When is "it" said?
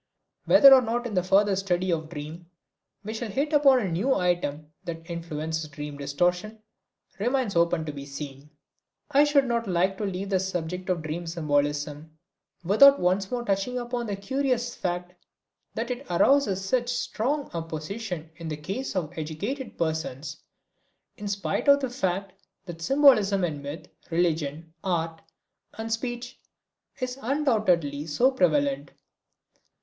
15.91-16.07